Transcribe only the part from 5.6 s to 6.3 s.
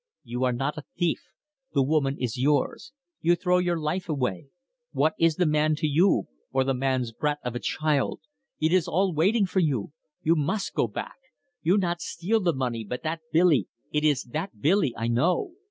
to you